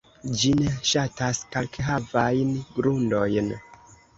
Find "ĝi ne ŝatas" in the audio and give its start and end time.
0.43-1.41